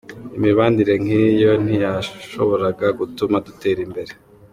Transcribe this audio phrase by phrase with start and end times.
[0.37, 4.11] Imibanire nk’iyo ntiyashoboraga gutuma dutera imbere.